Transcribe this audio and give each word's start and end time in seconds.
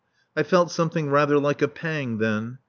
I 0.35 0.41
felt 0.41 0.71
something 0.71 1.11
rather 1.11 1.37
like 1.37 1.61
a 1.61 1.67
pang 1.67 2.17
then. 2.17 2.57